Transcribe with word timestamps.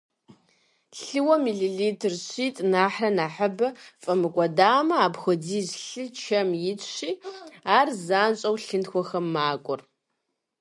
Лъыуэ 0.99 1.35
миллилитр 1.43 2.13
щитӏ 2.25 2.61
нэхърэ 2.71 3.09
нэхъыбэ 3.17 3.67
фӏэмыкӏуэдамэ, 4.01 4.95
апхуэдиз 5.05 5.69
лъы 5.85 6.05
чэм 6.19 6.49
итщи, 6.71 7.11
ар 7.77 7.87
занщӏэу 8.05 8.57
лъынтхуэхэм 8.65 9.25
макӏуэр. 9.33 9.81